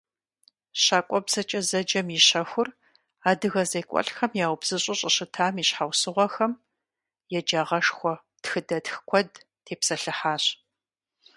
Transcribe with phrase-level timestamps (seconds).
[0.83, 2.69] «ЩакӀуэбзэкӀэ» зэджэм и щэхур
[3.29, 6.51] адыгэ зекӀуэлӀхэм яубзыщӀу щӀыщытам и щхьэусыгъуэхэм,
[7.37, 9.31] еджагъэшхуэ тхыдэтх куэд
[9.65, 10.43] тепсэлъыхьащ.